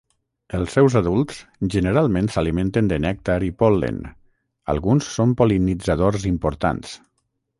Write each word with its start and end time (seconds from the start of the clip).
Els 0.59 0.71
seus 0.75 0.93
adults 0.99 1.41
generalment 1.73 2.29
s'alimenten 2.35 2.89
de 2.93 2.99
nèctar 3.03 3.35
i 3.49 3.53
pol·len, 3.63 4.01
alguns 4.75 5.13
són 5.19 5.35
pol·linitzadors 5.43 6.29
importants. 6.35 6.97